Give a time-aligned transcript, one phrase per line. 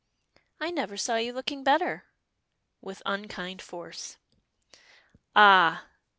[0.59, 2.05] "I never saw you looking better,"
[2.81, 4.17] with unkind force.
[5.35, 5.85] "Ah!"